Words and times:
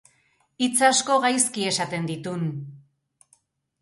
Hitz 0.65 0.77
asko 0.87 1.19
gaizki 1.27 1.67
esaten 1.73 2.09
ditun. 2.13 2.49